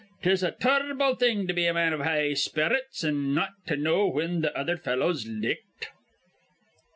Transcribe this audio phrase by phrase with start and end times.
[0.23, 3.77] 'Tis a tur rble thing to be a man iv high sperrits, an' not to
[3.77, 5.89] know whin th' other fellow's licked."